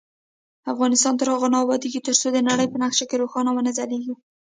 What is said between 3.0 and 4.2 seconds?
کې روښانه ونه ځلیږو.